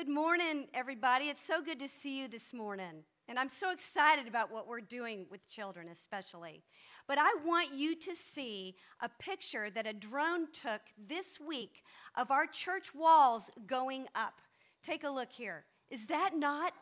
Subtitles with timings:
[0.00, 1.26] Good morning, everybody.
[1.26, 3.04] It's so good to see you this morning.
[3.28, 6.62] And I'm so excited about what we're doing with children, especially.
[7.06, 11.82] But I want you to see a picture that a drone took this week
[12.16, 14.40] of our church walls going up.
[14.82, 15.66] Take a look here.
[15.90, 16.72] Is that not?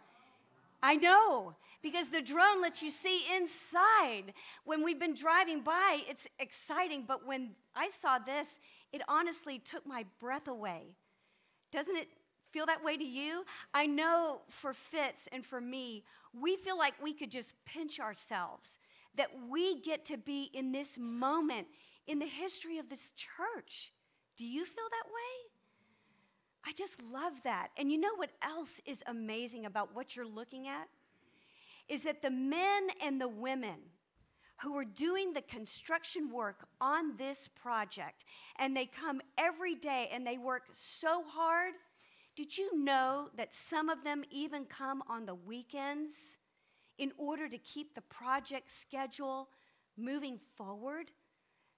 [0.80, 4.32] I know, because the drone lets you see inside.
[4.64, 8.60] When we've been driving by, it's exciting, but when I saw this,
[8.92, 10.94] it honestly took my breath away.
[11.72, 12.08] Doesn't it
[12.58, 13.44] feel that way to you?
[13.72, 18.80] I know for Fitz and for me, we feel like we could just pinch ourselves,
[19.14, 21.68] that we get to be in this moment
[22.08, 23.92] in the history of this church.
[24.36, 25.52] Do you feel that way?
[26.66, 27.68] I just love that.
[27.76, 30.88] And you know what else is amazing about what you're looking at?
[31.88, 33.76] Is that the men and the women
[34.62, 38.24] who are doing the construction work on this project,
[38.58, 41.74] and they come every day and they work so hard
[42.38, 46.38] did you know that some of them even come on the weekends
[46.96, 49.48] in order to keep the project schedule
[49.96, 51.10] moving forward?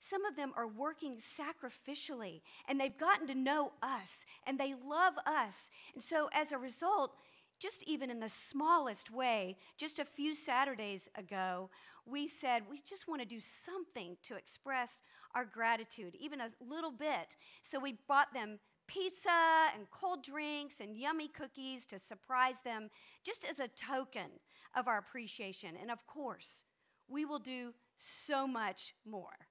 [0.00, 5.14] Some of them are working sacrificially and they've gotten to know us and they love
[5.24, 5.70] us.
[5.94, 7.16] And so, as a result,
[7.58, 11.70] just even in the smallest way, just a few Saturdays ago,
[12.04, 15.00] we said we just want to do something to express
[15.34, 17.36] our gratitude, even a little bit.
[17.62, 18.58] So we bought them
[18.90, 22.90] pizza and cold drinks and yummy cookies to surprise them,
[23.24, 24.30] just as a token
[24.76, 25.70] of our appreciation.
[25.80, 26.64] And of course,
[27.08, 29.46] we will do so much more.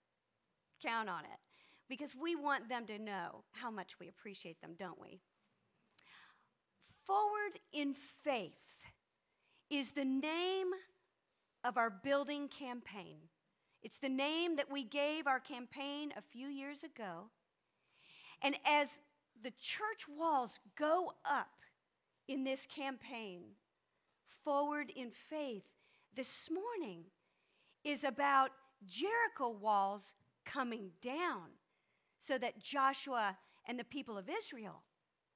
[0.84, 1.40] Count on it.
[1.88, 5.22] Because we want them to know how much we appreciate them, don't we?
[7.06, 8.86] Forward in Faith
[9.70, 10.67] is the name
[11.64, 13.17] of our building campaign.
[13.82, 17.30] It's the name that we gave our campaign a few years ago.
[18.42, 19.00] And as
[19.44, 21.62] the church walls go up
[22.28, 23.42] in this campaign,
[24.44, 25.66] Forward in Faith,
[26.16, 27.06] this morning
[27.84, 28.52] is about
[28.86, 30.14] Jericho walls
[30.45, 31.52] coming down
[32.17, 34.83] so that Joshua and the people of Israel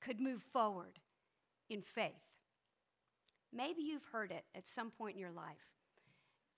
[0.02, 1.00] could move forward
[1.70, 2.12] in faith.
[3.52, 5.70] Maybe you've heard it at some point in your life.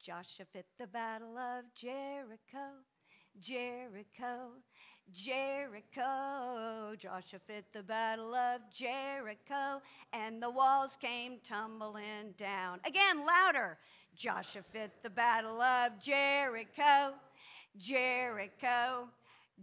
[0.02, 2.84] Joshua fit the battle of Jericho,
[3.42, 4.52] Jericho,
[5.14, 6.96] Jericho.
[6.98, 9.82] Joshua fit the battle of Jericho,
[10.14, 12.80] and the walls came tumbling down.
[12.86, 13.78] Again, louder.
[14.16, 17.14] Joshua fit the battle of Jericho,
[17.78, 19.10] Jericho.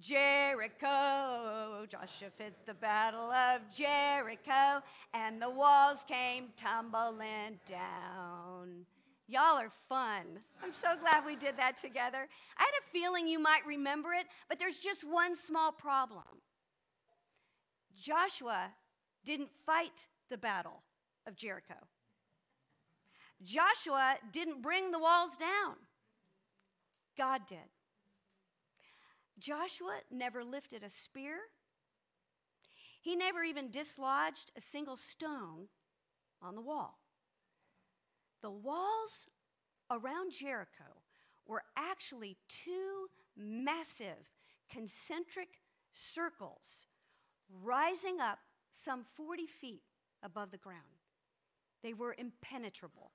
[0.01, 1.87] Jericho.
[1.89, 8.87] Joshua fit the battle of Jericho, and the walls came tumbling down.
[9.29, 10.41] Y'all are fun.
[10.63, 12.29] I'm so glad we did that together.
[12.59, 16.25] I had a feeling you might remember it, but there's just one small problem.
[17.99, 18.73] Joshua
[19.25, 20.83] didn't fight the battle
[21.27, 21.75] of Jericho.
[23.43, 25.77] Joshua didn't bring the walls down.
[27.17, 27.59] God did.
[29.39, 31.37] Joshua never lifted a spear.
[33.01, 35.69] He never even dislodged a single stone
[36.41, 37.02] on the wall.
[38.43, 39.29] The walls
[39.91, 41.01] around Jericho
[41.47, 44.31] were actually two massive
[44.71, 45.49] concentric
[45.93, 46.87] circles
[47.63, 48.39] rising up
[48.73, 49.83] some 40 feet
[50.23, 50.81] above the ground.
[51.83, 53.13] They were impenetrable.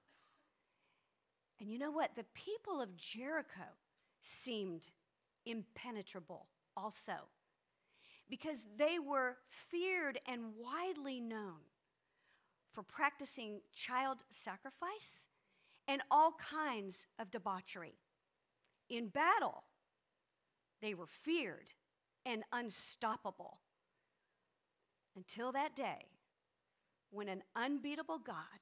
[1.59, 2.15] And you know what?
[2.15, 3.75] The people of Jericho
[4.21, 4.91] seemed
[5.45, 7.29] impenetrable also
[8.29, 11.61] because they were feared and widely known
[12.77, 15.29] for practicing child sacrifice
[15.87, 17.95] and all kinds of debauchery.
[18.87, 19.63] In battle,
[20.79, 21.71] they were feared
[22.23, 23.61] and unstoppable
[25.15, 26.05] until that day
[27.09, 28.61] when an unbeatable God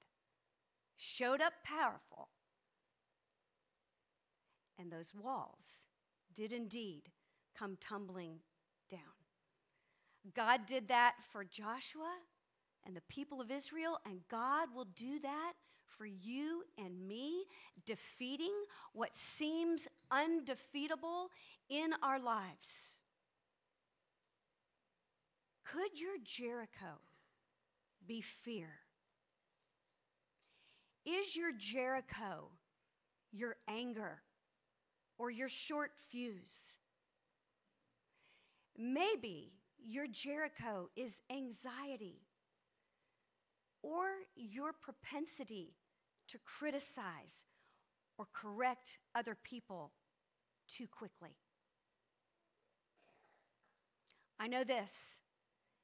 [0.95, 2.29] showed up powerful
[4.79, 5.83] and those walls
[6.33, 7.09] did indeed
[7.53, 8.37] come tumbling
[8.89, 9.01] down.
[10.33, 12.13] God did that for Joshua
[12.85, 15.53] and the people of Israel, and God will do that
[15.85, 17.45] for you and me,
[17.85, 18.53] defeating
[18.93, 21.29] what seems undefeatable
[21.69, 22.95] in our lives.
[25.63, 26.99] Could your Jericho
[28.05, 28.69] be fear?
[31.05, 32.51] Is your Jericho
[33.31, 34.21] your anger
[35.17, 36.77] or your short fuse?
[38.77, 39.53] Maybe
[39.83, 42.24] your Jericho is anxiety
[43.85, 45.75] or your propensity
[46.27, 47.45] to criticize
[48.17, 49.91] or correct other people
[50.67, 51.35] too quickly.
[54.39, 55.19] I know this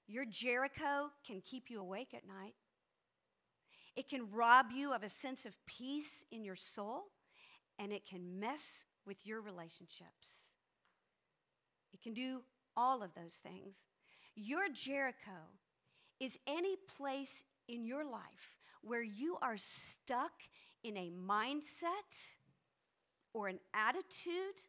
[0.07, 2.55] Your Jericho can keep you awake at night.
[3.95, 7.03] It can rob you of a sense of peace in your soul,
[7.77, 10.55] and it can mess with your relationships.
[11.93, 12.41] It can do
[12.75, 13.83] all of those things.
[14.35, 15.51] Your Jericho
[16.19, 20.33] is any place in your life where you are stuck
[20.83, 22.29] in a mindset
[23.33, 24.59] or an attitude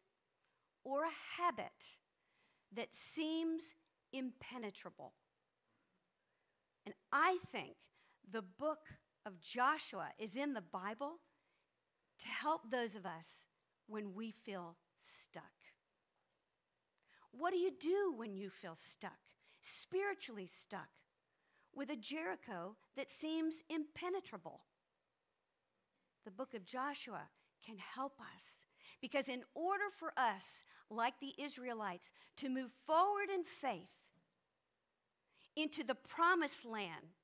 [0.83, 1.97] or a habit
[2.75, 3.75] that seems
[4.11, 5.13] impenetrable.
[6.85, 7.75] And I think
[8.29, 8.79] the book
[9.25, 11.19] of Joshua is in the Bible
[12.19, 13.45] to help those of us
[13.87, 15.43] when we feel stuck.
[17.31, 19.19] What do you do when you feel stuck,
[19.61, 20.89] spiritually stuck,
[21.75, 24.61] with a Jericho that seems impenetrable?
[26.25, 27.23] The book of Joshua
[27.65, 28.65] can help us
[29.01, 33.89] because, in order for us, like the Israelites, to move forward in faith
[35.55, 37.17] into the promised land,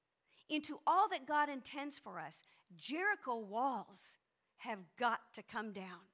[0.50, 2.44] into all that God intends for us,
[2.75, 4.18] Jericho walls
[4.57, 6.07] have got to come down.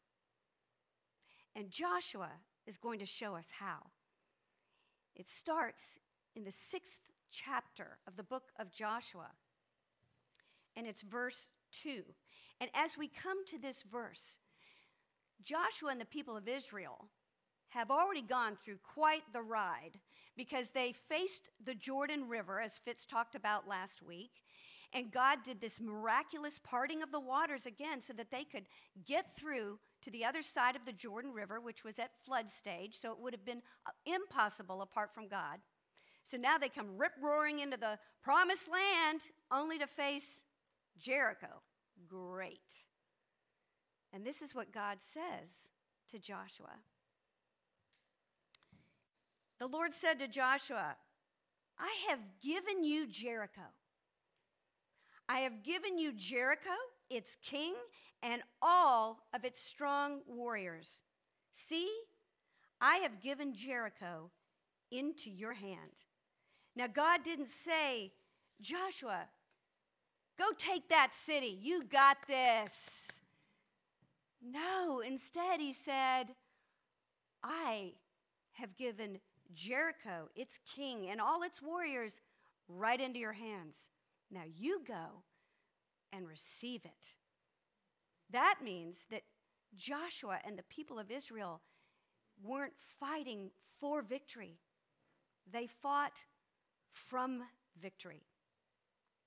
[1.56, 2.32] And Joshua
[2.68, 3.88] is going to show us how.
[5.16, 6.00] It starts
[6.36, 7.02] in the sixth
[7.36, 9.32] chapter of the book of Joshua,
[10.76, 11.50] and it's verse
[11.84, 12.04] 2.
[12.62, 14.40] And as we come to this verse,
[15.44, 17.06] Joshua and the people of Israel
[17.70, 20.00] have already gone through quite the ride
[20.38, 24.42] because they faced the Jordan River, as Fitz talked about last week.
[24.94, 28.68] And God did this miraculous parting of the waters again so that they could
[29.06, 32.98] get through to the other side of the Jordan River, which was at flood stage,
[32.98, 35.60] so it would have been uh, impossible apart from God.
[36.25, 40.44] So now they come rip roaring into the promised land only to face
[41.00, 41.62] Jericho.
[42.10, 42.83] Great.
[44.12, 45.69] And this is what God says
[46.10, 46.80] to Joshua.
[49.60, 50.95] The Lord said to Joshua,
[51.77, 53.62] I have given you Jericho.
[55.30, 56.75] I have given you Jericho,
[57.10, 57.75] its king,
[58.24, 61.04] and all of its strong warriors.
[61.51, 61.89] See,
[62.81, 64.31] I have given Jericho
[64.92, 66.04] into your hand.
[66.75, 68.12] Now, God didn't say,
[68.62, 69.27] Joshua,
[70.38, 71.57] go take that city.
[71.62, 73.22] You got this.
[74.42, 76.25] No, instead, he said,
[77.44, 77.94] I
[78.54, 79.19] have given
[79.54, 82.22] Jericho, its king, and all its warriors
[82.68, 83.89] right into your hands.
[84.31, 85.24] Now you go
[86.12, 87.13] and receive it.
[88.31, 89.24] That means that
[89.75, 91.62] Joshua and the people of Israel
[92.44, 94.57] weren't fighting for victory,
[95.51, 96.25] they fought
[96.95, 97.44] from
[97.80, 98.24] victory.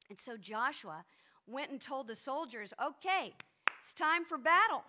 [0.09, 1.05] And so Joshua
[1.47, 3.35] went and told the soldiers, okay,
[3.81, 4.85] it's time for battle.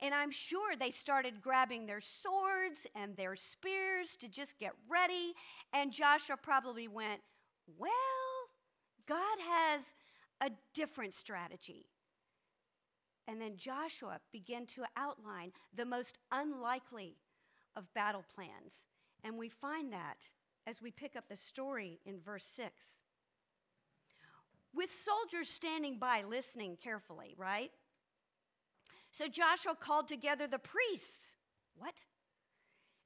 [0.00, 5.34] And I'm sure they started grabbing their swords and their spears to just get ready.
[5.72, 7.22] And Joshua probably went,
[7.78, 7.90] Well,
[9.08, 9.94] God has
[10.40, 11.86] a different strategy.
[13.26, 17.16] And then Joshua began to outline the most unlikely
[17.74, 18.86] of battle plans.
[19.24, 20.28] And we find that
[20.66, 22.96] as we pick up the story in verse 6.
[24.74, 27.70] With soldiers standing by listening carefully, right?
[29.12, 31.36] So Joshua called together the priests.
[31.76, 31.94] What?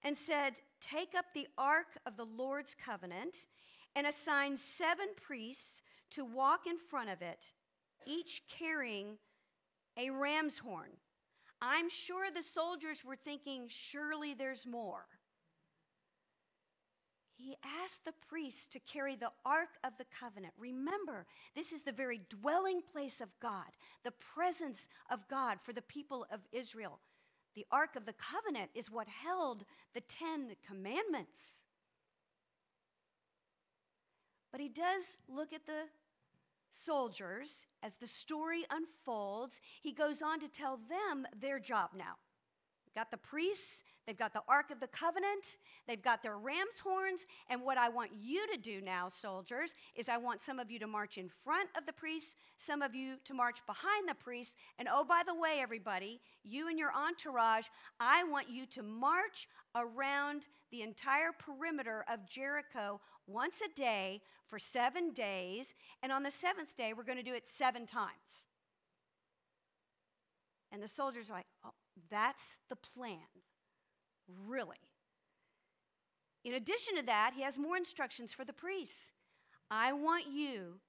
[0.03, 3.37] And said, Take up the ark of the Lord's covenant
[3.95, 5.83] and assign seven priests
[6.13, 7.53] to walk in front of it,
[8.07, 9.19] each carrying
[9.97, 10.91] a ram's horn.
[11.61, 15.07] I'm sure the soldiers were thinking, surely there's more
[17.41, 20.53] he asked the priests to carry the Ark of the Covenant.
[20.59, 25.83] Remember, this is the very dwelling place of God, the presence of God for the
[25.83, 27.01] people of Israel.
[27.55, 31.63] The Ark of the Covenant is what held the Ten Commandments.
[34.53, 35.85] But he does look at the
[36.71, 39.61] soldiers as the story unfolds.
[39.83, 42.17] He goes on to tell them their job now.
[42.95, 47.25] Got the priests, they've got the Ark of the Covenant, they've got their ram's horns.
[47.49, 50.81] And what I want you to do now, soldiers, is I want some of you
[50.81, 54.57] to march in front of the priests, some of you to march behind the priests.
[54.79, 57.67] And oh, by the way, everybody, you and your entourage,
[58.01, 64.59] I want you to march around the entire perimeter of Jericho once a day for
[64.59, 65.75] seven days.
[66.03, 68.47] And on the seventh day, we're going to do it seven times.
[70.73, 71.47] And the soldiers are like,
[72.11, 73.19] that's the plan,
[74.47, 74.77] really.
[76.45, 79.13] In addition to that, he has more instructions for the priests.
[79.71, 80.81] I want you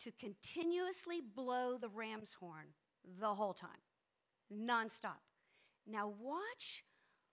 [0.00, 2.66] to continuously blow the ram's horn
[3.20, 3.70] the whole time,
[4.52, 5.22] nonstop.
[5.86, 6.84] Now, watch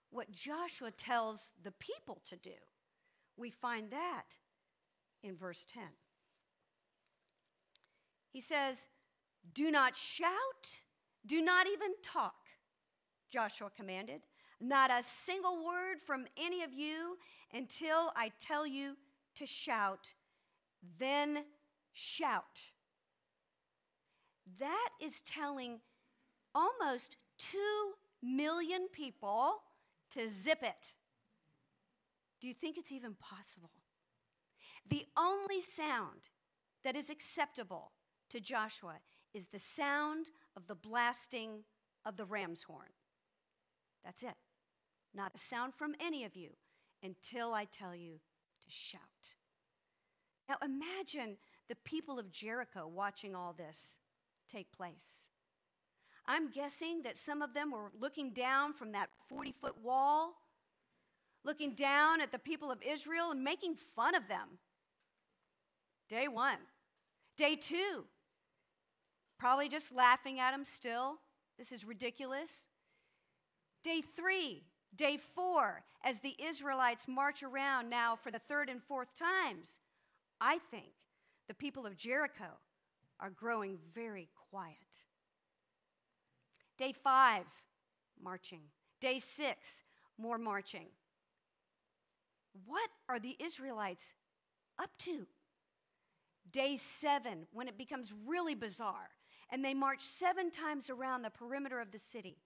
[0.10, 2.52] what Joshua tells the people to do.
[3.38, 4.38] We find that
[5.24, 5.84] in verse 10.
[8.32, 8.88] He says,
[9.54, 10.82] Do not shout,
[11.26, 12.41] do not even talk,
[13.32, 14.22] Joshua commanded.
[14.60, 17.18] Not a single word from any of you
[17.54, 18.96] until I tell you
[19.36, 20.14] to shout.
[21.00, 21.46] Then
[21.94, 22.72] shout.
[24.60, 25.80] That is telling
[26.54, 27.58] almost 2
[28.22, 29.64] million people
[30.12, 30.94] to zip it.
[32.40, 33.72] Do you think it's even possible?
[34.90, 36.30] The only sound
[36.84, 37.92] that is acceptable
[38.30, 38.96] to Joshua
[39.34, 41.64] is the sound of the blasting
[42.06, 42.90] of the ram's horn.
[44.04, 44.36] That's it.
[45.14, 46.52] Not a sound from any of you
[47.04, 48.20] until I tell you
[48.64, 49.36] to shout.
[50.48, 51.38] Now imagine
[51.70, 54.00] the people of Jericho watching all this
[54.50, 55.30] take place.
[56.26, 60.34] I'm guessing that some of them were looking down from that 40 foot wall,
[61.44, 64.60] looking down at the people of Israel and making fun of them.
[66.10, 66.58] Day one.
[67.38, 68.04] Day two,
[69.40, 71.16] probably just laughing at them still.
[71.58, 72.68] This is ridiculous.
[73.84, 74.64] Day three,
[74.96, 79.80] day four, as the Israelites march around now for the third and fourth times,
[80.40, 80.92] I think
[81.48, 82.58] the people of Jericho
[83.20, 84.76] are growing very quiet.
[86.78, 87.46] Day five,
[88.22, 88.62] marching.
[89.00, 89.84] Day six,
[90.18, 90.88] more marching.
[92.66, 94.14] What are the Israelites
[94.80, 95.28] up to?
[96.52, 99.10] Day seven, when it becomes really bizarre,
[99.52, 102.38] and they march seven times around the perimeter of the city.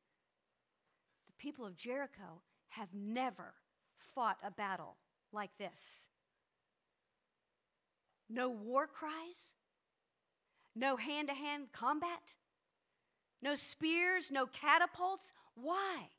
[1.37, 3.53] People of Jericho have never
[3.97, 4.97] fought a battle
[5.31, 6.09] like this.
[8.29, 9.53] No war cries,
[10.75, 12.35] no hand to hand combat,
[13.41, 15.33] no spears, no catapults.
[15.53, 16.09] Why?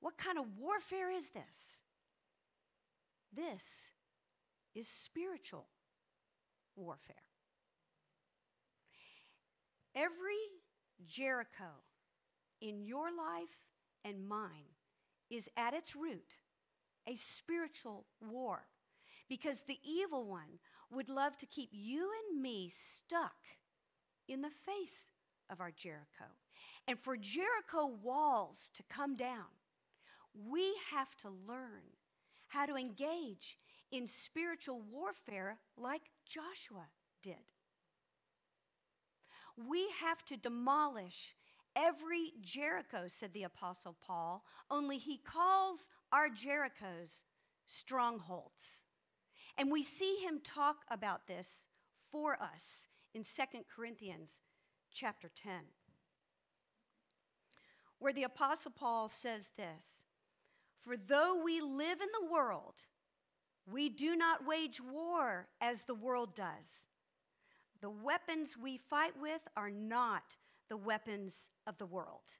[0.00, 1.80] What kind of warfare is this?
[3.32, 3.92] This
[4.74, 5.66] is spiritual
[6.76, 7.16] warfare.
[9.94, 10.36] Every
[11.06, 11.82] Jericho
[12.60, 13.66] in your life
[14.04, 14.74] and mine
[15.30, 16.38] is at its root
[17.08, 18.62] a spiritual war
[19.28, 20.60] because the evil one
[20.90, 23.34] would love to keep you and me stuck
[24.28, 25.06] in the face
[25.50, 26.24] of our Jericho.
[26.88, 29.46] And for Jericho walls to come down,
[30.48, 31.82] we have to learn
[32.48, 33.58] how to engage
[33.90, 36.86] in spiritual warfare like Joshua
[37.22, 37.34] did.
[39.56, 41.34] We have to demolish
[41.76, 47.22] every Jericho, said the Apostle Paul, only he calls our Jerichos
[47.66, 48.84] strongholds.
[49.58, 51.66] And we see him talk about this
[52.10, 54.40] for us in 2 Corinthians
[54.92, 55.52] chapter 10,
[57.98, 60.04] where the Apostle Paul says this
[60.80, 62.86] For though we live in the world,
[63.70, 66.88] we do not wage war as the world does.
[67.80, 72.38] The weapons we fight with are not the weapons of the world.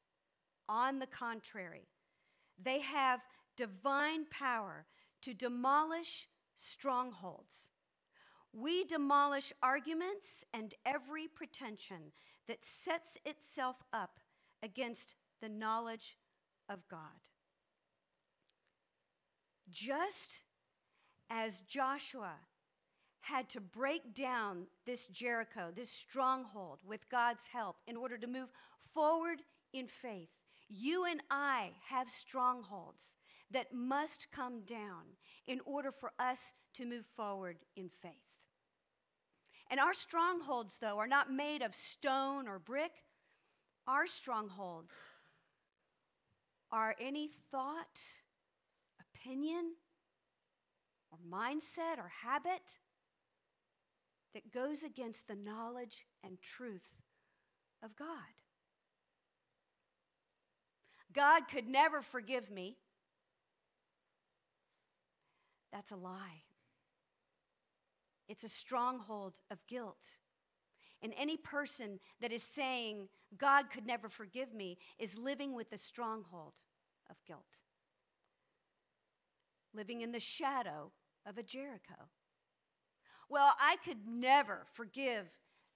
[0.68, 1.88] On the contrary,
[2.62, 3.20] they have
[3.56, 4.86] divine power
[5.22, 7.70] to demolish strongholds.
[8.52, 12.12] We demolish arguments and every pretension
[12.48, 14.18] that sets itself up
[14.62, 16.16] against the knowledge
[16.68, 16.98] of God.
[19.70, 20.40] Just
[21.28, 22.34] as Joshua
[23.26, 28.48] had to break down this Jericho, this stronghold, with God's help in order to move
[28.94, 29.42] forward
[29.72, 30.28] in faith,
[30.68, 33.16] you and I have strongholds
[33.50, 35.16] that must come down
[35.46, 38.12] in order for us to move forward in faith.
[39.68, 42.92] And our strongholds, though, are not made of stone or brick.
[43.88, 44.94] Our strongholds
[46.70, 48.02] are any thought,
[49.00, 49.74] opinion,
[51.10, 52.78] or mindset or habit
[54.36, 57.00] that goes against the knowledge and truth
[57.82, 58.06] of God.
[61.14, 62.76] God could never forgive me.
[65.72, 66.42] That's a lie.
[68.28, 70.18] It's a stronghold of guilt.
[71.00, 75.78] And any person that is saying, God could never forgive me, is living with the
[75.78, 76.52] stronghold
[77.08, 77.60] of guilt,
[79.72, 80.92] living in the shadow
[81.24, 82.10] of a Jericho.
[83.28, 85.26] Well, I could never forgive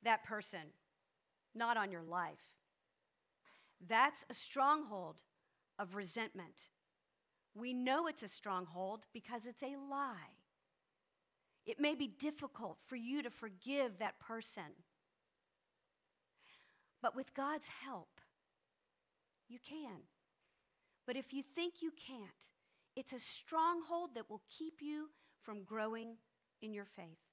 [0.02, 0.72] that person,
[1.54, 2.38] not on your life.
[3.86, 5.22] That's a stronghold
[5.78, 6.68] of resentment.
[7.54, 10.36] We know it's a stronghold because it's a lie.
[11.66, 14.84] It may be difficult for you to forgive that person.
[17.02, 18.20] But with God's help,
[19.48, 20.02] you can.
[21.06, 22.48] But if you think you can't,
[22.96, 25.10] It's a stronghold that will keep you
[25.42, 26.16] from growing
[26.60, 27.29] in your faith.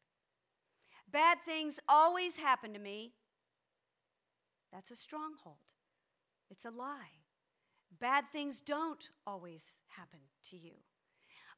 [1.12, 3.14] Bad things always happen to me.
[4.72, 5.58] That's a stronghold.
[6.50, 7.24] It's a lie.
[8.00, 10.74] Bad things don't always happen to you.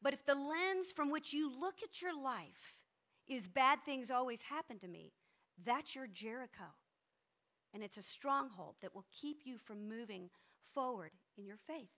[0.02, 2.76] But if the lens from which you look at your life
[3.28, 5.14] is bad things always happen to me,
[5.64, 6.76] that's your Jericho.
[7.74, 10.30] And it's a stronghold that will keep you from moving
[10.74, 11.90] forward in your faith.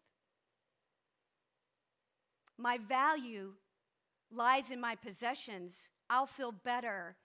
[2.58, 3.53] My value
[4.31, 5.89] lies in my possessions.
[6.10, 7.15] I'll feel better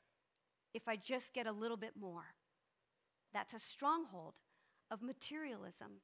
[0.77, 2.35] if I just get a little bit more.
[3.33, 4.35] That's a stronghold
[4.91, 6.03] of materialism.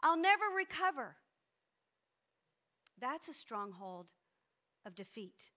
[0.00, 1.16] I'll never recover.
[3.00, 4.12] That's a stronghold
[4.86, 5.50] of defeat.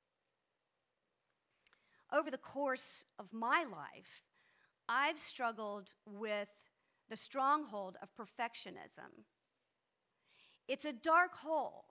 [2.12, 4.24] Over the course of my life,
[4.90, 6.50] I've struggled with
[7.08, 9.26] the stronghold of perfectionism.
[10.68, 11.86] It's a dark hole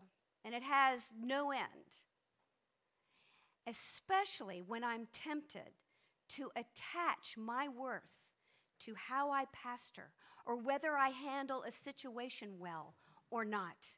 [0.44, 2.04] and it has no end,
[3.66, 5.72] especially when I'm tempted
[6.30, 8.30] to attach my worth
[8.80, 10.12] to how I pastor
[10.46, 12.94] or whether I handle a situation well
[13.30, 13.96] or not.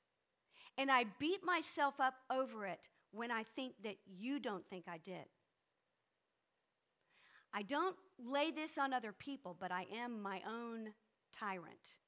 [0.77, 4.99] And I beat myself up over it when I think that you don't think I
[4.99, 5.27] did.
[7.55, 10.93] I don't lay this on other people, but I am my own
[11.33, 11.99] tyrant.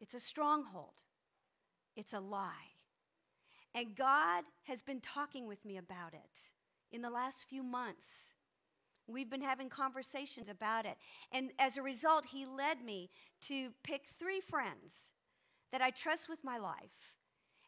[0.00, 1.02] It's a stronghold,
[1.96, 2.75] it's a lie.
[3.76, 6.40] And God has been talking with me about it
[6.90, 8.32] in the last few months.
[9.06, 10.96] We've been having conversations about it.
[11.30, 13.10] And as a result, He led me
[13.42, 15.12] to pick three friends
[15.72, 17.16] that I trust with my life.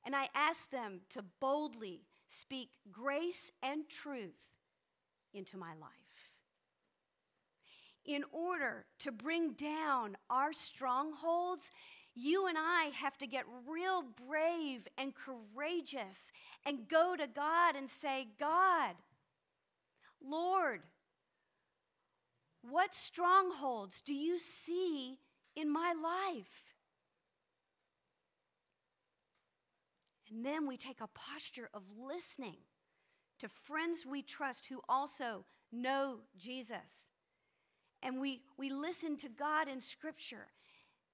[0.03, 4.47] And I asked them to boldly speak grace and truth
[5.35, 5.91] into my life.
[8.07, 11.71] In order to bring down our strongholds,
[12.19, 16.33] you and I have to get real brave and courageous
[16.67, 18.95] and go to God and say, God,
[20.25, 20.81] Lord,
[22.63, 25.19] what strongholds do you see
[25.55, 26.75] in my life?
[30.31, 32.59] And then we take a posture of listening
[33.39, 37.09] to friends we trust who also know Jesus.
[38.03, 40.49] And we, we listen to God in Scripture.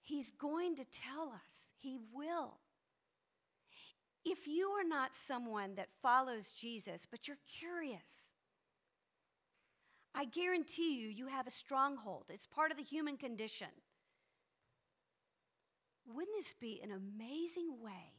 [0.05, 2.59] He's going to tell us, He will.
[4.23, 8.33] If you are not someone that follows Jesus, but you're curious,
[10.14, 12.25] I guarantee you, you have a stronghold.
[12.29, 13.69] It's part of the human condition.
[16.07, 18.12] Wouldn't this be an amazing way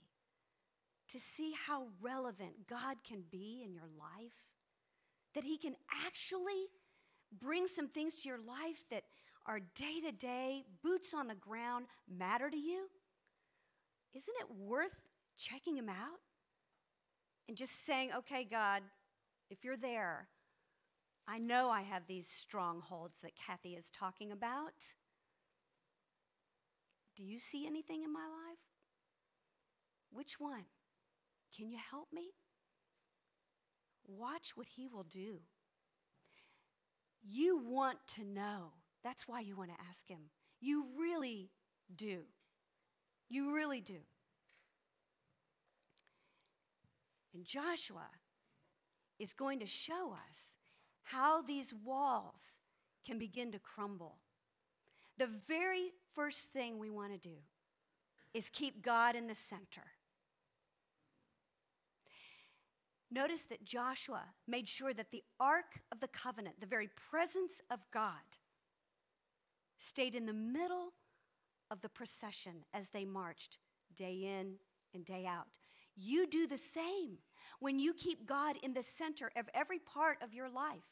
[1.09, 4.33] to see how relevant God can be in your life?
[5.35, 6.65] That He can actually
[7.39, 9.03] bring some things to your life that
[9.45, 12.87] are day to day, boots on the ground, matter to you?
[14.13, 14.95] Isn't it worth
[15.37, 16.19] checking Him out?
[17.47, 18.81] And just saying, okay, God,
[19.49, 20.27] if you're there,
[21.27, 24.95] I know I have these strongholds that Kathy is talking about.
[27.15, 28.59] Do you see anything in my life?
[30.11, 30.65] Which one?
[31.55, 32.31] Can you help me?
[34.07, 35.39] Watch what he will do.
[37.23, 38.73] You want to know.
[39.05, 40.31] That's why you want to ask him.
[40.59, 41.51] You really
[41.95, 42.21] do.
[43.29, 43.99] You really do.
[47.31, 48.07] And Joshua
[49.19, 50.55] is going to show us
[51.03, 52.57] how these walls
[53.05, 54.15] can begin to crumble.
[55.19, 57.35] The very first thing we want to do
[58.33, 59.83] is keep God in the center.
[63.11, 67.81] Notice that Joshua made sure that the Ark of the Covenant, the very presence of
[67.93, 68.15] God,
[69.85, 70.93] stayed in the middle
[71.71, 73.57] of the procession as they marched
[73.95, 74.55] day in
[74.93, 75.59] and day out.
[75.95, 77.19] You do the same
[77.59, 80.83] when you keep God in the center of every part of your life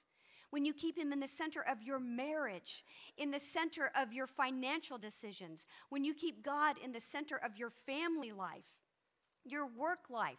[0.54, 2.86] when you keep Him in the center of your marriage,
[3.18, 7.58] in the center of your financial decisions, when you keep God in the center of
[7.58, 8.62] your family life,
[9.44, 10.38] your work life,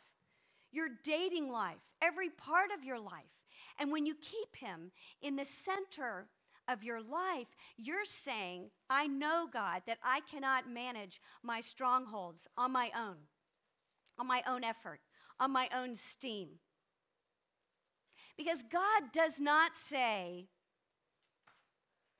[0.71, 3.35] your dating life, every part of your life.
[3.81, 6.29] And when you keep Him in the center
[6.68, 12.72] of your life, you're saying, I know, God, that I cannot manage my strongholds on
[12.72, 13.16] my own,
[14.18, 15.00] on my own effort,
[15.38, 16.48] on my own steam.
[18.37, 20.46] Because God does not say,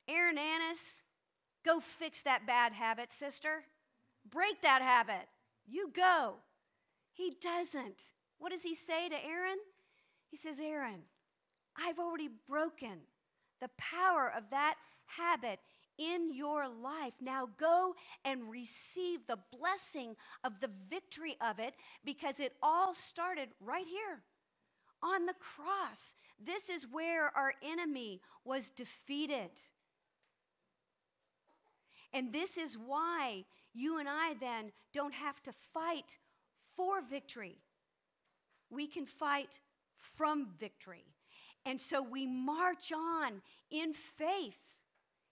[0.09, 1.03] Aaron Annis,
[1.65, 3.65] go fix that bad habit, sister.
[4.29, 5.29] Break that habit.
[5.67, 6.37] You go.
[7.13, 8.03] He doesn't.
[8.39, 9.59] What does he say to Aaron?
[10.31, 11.03] He says, Aaron,
[11.77, 13.01] I've already broken
[13.65, 14.75] the power of that
[15.07, 15.59] habit
[15.97, 17.15] in your life.
[17.19, 21.75] Now go and receive the blessing of the victory of it
[22.05, 24.21] because it all started right here
[25.03, 26.15] on the cross.
[26.39, 29.51] This is where our enemy was defeated.
[32.13, 36.19] And this is why you and I then don't have to fight
[36.77, 37.63] for victory.
[38.69, 39.61] We can fight
[39.97, 41.14] from victory.
[41.67, 44.59] And so we march on in faith,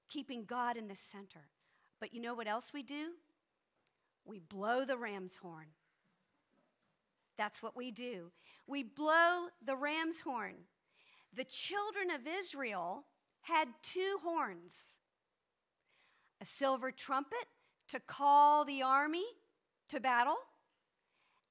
[0.09, 1.49] keeping God in the center.
[2.01, 3.11] But you know what else we do?
[4.25, 5.67] We blow the ram's horn.
[7.37, 8.31] That's what we do.
[8.67, 10.55] We blow the ram's horn.
[11.35, 13.05] The children of Israel
[13.43, 14.99] had two horns
[16.41, 17.47] a silver trumpet
[17.87, 19.25] to call the army
[19.89, 20.39] to battle,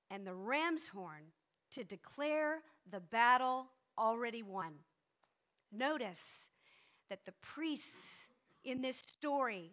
[0.10, 1.32] and the ram's horn
[1.72, 2.60] to declare
[2.92, 4.74] the battle already won.
[5.72, 6.52] Notice
[7.10, 8.28] that the priests
[8.64, 9.72] in this story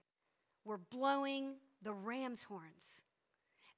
[0.64, 3.04] were blowing the ram's horns.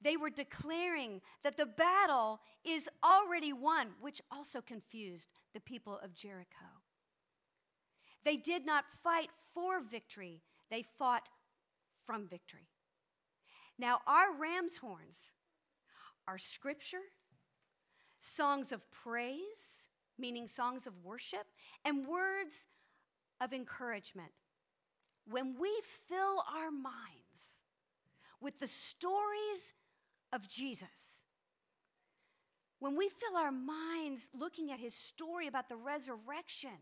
[0.01, 6.15] They were declaring that the battle is already won, which also confused the people of
[6.15, 6.65] Jericho.
[8.23, 11.29] They did not fight for victory, they fought
[12.05, 12.67] from victory.
[13.77, 15.33] Now, our ram's horns
[16.27, 17.01] are scripture,
[18.19, 19.80] songs of praise,
[20.21, 21.47] meaning songs of worship,
[21.83, 22.67] and words
[23.41, 24.31] of encouragement.
[25.29, 27.63] When we fill our minds
[28.39, 29.73] with the stories
[30.31, 31.25] of Jesus,
[32.79, 36.77] when we fill our minds looking at his story about the resurrection,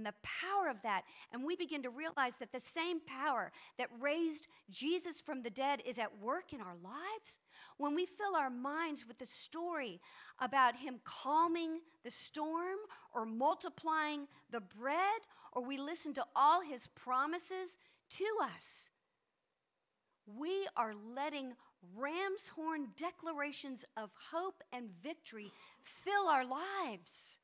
[0.00, 1.02] and the power of that.
[1.30, 5.82] And we begin to realize that the same power that raised Jesus from the dead
[5.84, 7.40] is at work in our lives.
[7.76, 10.00] When we fill our minds with the story
[10.38, 12.78] about him calming the storm
[13.14, 15.20] or multiplying the bread,
[15.52, 17.76] or we listen to all his promises
[18.10, 18.90] to us,
[20.26, 21.52] we are letting
[21.94, 27.39] ram's horn declarations of hope and victory fill our lives.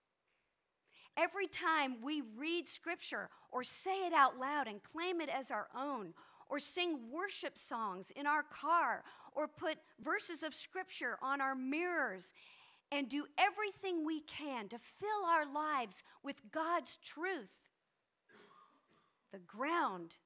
[1.17, 5.69] Every time we read scripture or say it out loud and claim it as our
[5.75, 6.13] own,
[6.49, 9.03] or sing worship songs in our car,
[9.35, 12.35] or put verses of scripture on our mirrors,
[12.93, 17.71] and do everything we can to fill our lives with God's truth,
[19.33, 20.19] the ground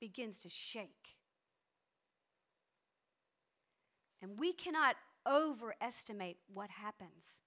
[0.00, 1.16] begins to shake.
[4.22, 7.42] And we cannot overestimate what happens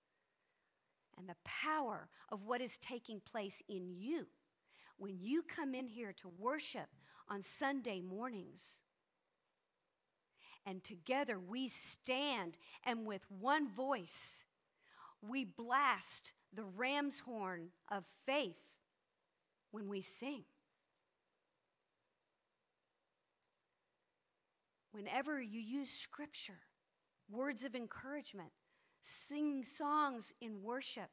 [1.18, 4.28] and the power of what is taking place in you
[4.98, 6.90] when you come in here to worship
[7.30, 8.82] on Sunday mornings.
[10.66, 14.44] And together we stand, and with one voice,
[15.22, 18.64] we blast the ram's horn of faith
[19.72, 20.44] when we sing.
[24.92, 26.60] Whenever you use scripture,
[27.30, 28.52] words of encouragement,
[29.08, 31.10] sing songs in worship,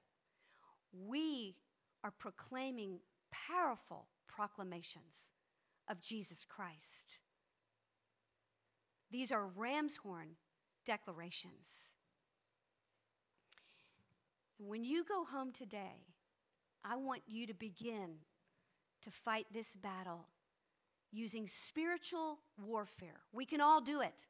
[0.92, 1.54] we
[2.02, 2.98] are proclaiming
[3.30, 5.30] powerful proclamations
[5.88, 7.20] of Jesus Christ.
[9.12, 10.30] These are ram's horn
[10.84, 11.94] declarations.
[14.58, 16.08] When you go home today,
[16.84, 18.16] I want you to begin
[19.02, 20.26] to fight this battle
[21.12, 23.20] using spiritual warfare.
[23.32, 24.26] We can all do it.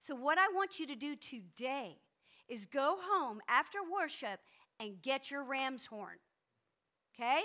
[0.00, 1.98] So, what I want you to do today
[2.48, 4.40] is go home after worship
[4.80, 6.16] and get your ram's horn.
[7.14, 7.40] Okay?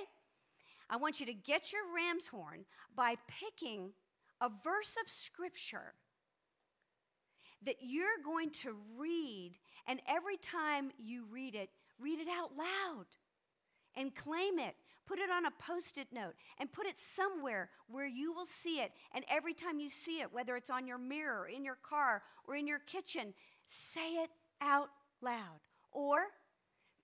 [0.89, 3.91] I want you to get your ram's horn by picking
[4.41, 5.93] a verse of scripture
[7.63, 9.53] that you're going to read,
[9.87, 13.05] and every time you read it, read it out loud
[13.95, 14.75] and claim it.
[15.07, 18.79] Put it on a post it note and put it somewhere where you will see
[18.79, 18.91] it.
[19.13, 22.55] And every time you see it, whether it's on your mirror, in your car, or
[22.55, 23.33] in your kitchen,
[23.65, 24.29] say it
[24.61, 24.89] out
[25.21, 25.59] loud.
[25.91, 26.19] Or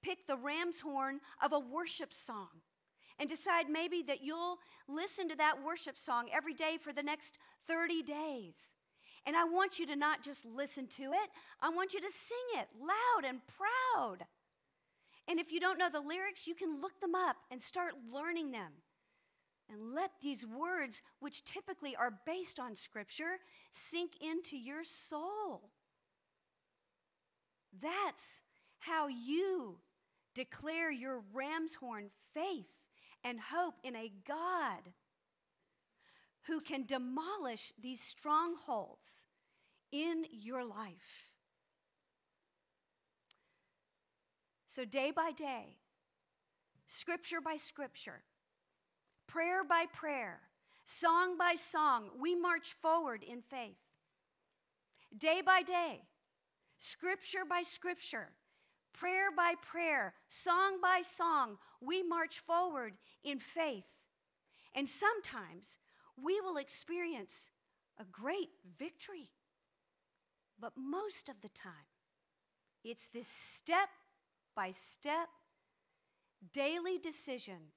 [0.01, 2.61] pick the ram's horn of a worship song
[3.19, 7.39] and decide maybe that you'll listen to that worship song every day for the next
[7.67, 8.75] 30 days.
[9.25, 11.29] And I want you to not just listen to it,
[11.61, 14.25] I want you to sing it loud and proud.
[15.27, 18.51] And if you don't know the lyrics, you can look them up and start learning
[18.51, 18.71] them.
[19.69, 23.39] And let these words, which typically are based on Scripture,
[23.69, 25.71] sink into your soul.
[27.81, 28.41] That's
[28.79, 29.79] how you
[30.33, 32.67] declare your ram's horn faith
[33.23, 34.93] and hope in a God
[36.47, 39.27] who can demolish these strongholds
[39.91, 41.29] in your life.
[44.67, 45.77] So, day by day,
[46.85, 48.21] scripture by scripture,
[49.27, 50.41] prayer by prayer,
[50.89, 53.75] Song by song, we march forward in faith.
[55.15, 56.03] Day by day,
[56.77, 58.29] scripture by scripture,
[58.93, 63.85] prayer by prayer, song by song, we march forward in faith.
[64.75, 65.77] And sometimes
[66.21, 67.51] we will experience
[67.99, 69.29] a great victory.
[70.59, 71.71] But most of the time,
[72.83, 73.89] it's this step
[74.55, 75.27] by step
[76.53, 77.71] daily decision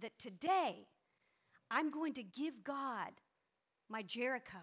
[0.00, 0.86] that today
[1.70, 3.12] I'm going to give God
[3.88, 4.58] my Jericho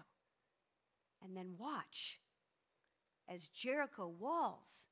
[1.22, 2.19] and then watch
[3.32, 4.88] as Jericho walls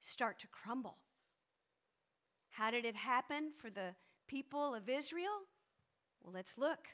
[0.00, 0.98] start to crumble.
[2.50, 3.94] How did it happen for the
[4.28, 5.48] people of Israel?
[6.22, 6.88] Well, let's look.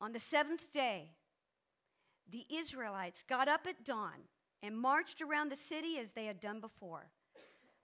[0.00, 1.10] On the seventh day,
[2.30, 4.28] the Israelites got up at dawn
[4.62, 7.10] and marched around the city as they had done before.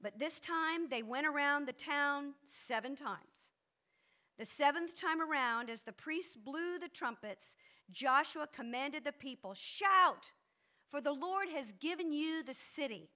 [0.00, 3.52] But this time they went around the town seven times.
[4.38, 7.56] The seventh time around, as the priests blew the trumpets,
[7.90, 10.32] Joshua commanded the people, Shout,
[10.90, 13.10] for the Lord has given you the city.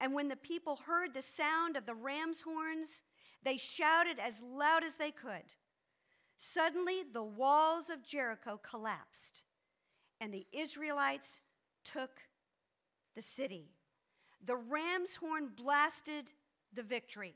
[0.00, 3.02] And when the people heard the sound of the ram's horns,
[3.42, 5.54] they shouted as loud as they could.
[6.36, 9.42] Suddenly, the walls of Jericho collapsed,
[10.20, 11.42] and the Israelites
[11.84, 12.20] took
[13.14, 13.68] the city.
[14.44, 16.32] The ram's horn blasted
[16.72, 17.34] the victory.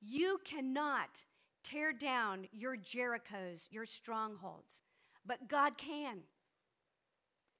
[0.00, 1.24] You cannot
[1.64, 4.82] tear down your Jerichos, your strongholds,
[5.26, 6.20] but God can.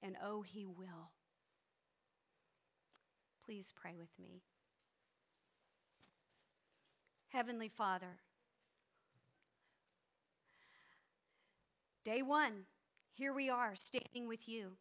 [0.01, 1.11] And oh, He will.
[3.45, 4.41] Please pray with me.
[7.29, 8.19] Heavenly Father,
[12.05, 12.65] day one,
[13.13, 14.73] here we are standing with you.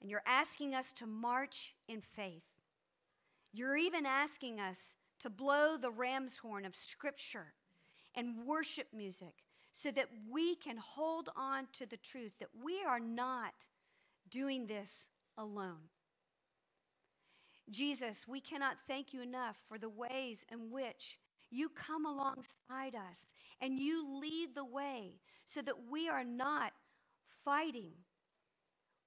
[0.00, 2.42] And you're asking us to march in faith.
[3.52, 7.54] You're even asking us to blow the ram's horn of Scripture
[8.16, 13.00] and worship music so that we can hold on to the truth that we are
[13.00, 13.68] not
[14.30, 15.88] doing this alone.
[17.70, 21.18] Jesus, we cannot thank you enough for the ways in which
[21.50, 23.26] you come alongside us
[23.60, 25.14] and you lead the way
[25.46, 26.72] so that we are not
[27.44, 27.92] fighting,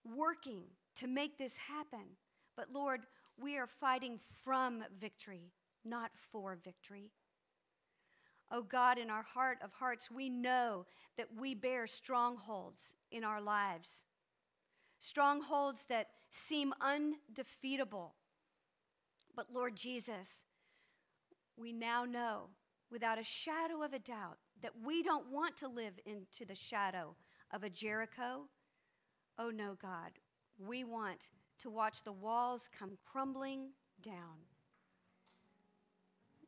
[0.04, 0.64] working
[0.96, 2.18] to make this happen.
[2.56, 3.02] But Lord,
[3.38, 5.52] we are fighting from victory,
[5.84, 7.12] not for victory.
[8.52, 10.86] Oh God, in our heart of hearts, we know
[11.18, 14.06] that we bear strongholds in our lives,
[15.00, 18.14] strongholds that seem undefeatable.
[19.36, 20.46] But Lord Jesus,
[21.58, 22.50] we now know
[22.92, 27.16] without a shadow of a doubt that we don't want to live into the shadow
[27.52, 28.44] of a Jericho.
[29.38, 30.12] Oh no, God,
[30.58, 31.30] we want
[31.60, 33.70] to watch the walls come crumbling
[34.02, 34.46] down.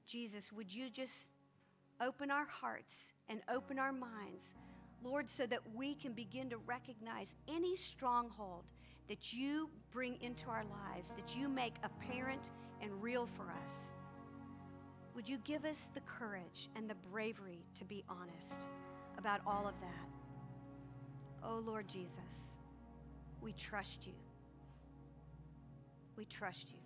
[0.05, 1.31] Jesus, would you just
[2.01, 4.55] open our hearts and open our minds,
[5.03, 8.63] Lord, so that we can begin to recognize any stronghold
[9.07, 13.93] that you bring into our lives, that you make apparent and real for us.
[15.15, 18.67] Would you give us the courage and the bravery to be honest
[19.17, 20.10] about all of that?
[21.43, 22.57] Oh, Lord Jesus,
[23.41, 24.13] we trust you.
[26.15, 26.77] We trust you.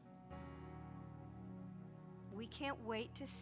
[2.34, 3.40] We can't wait to see.